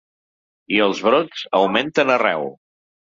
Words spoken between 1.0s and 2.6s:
brots augmenten arreu.